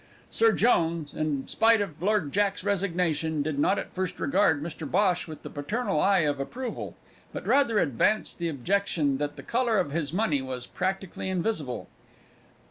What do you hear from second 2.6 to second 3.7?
resignation, did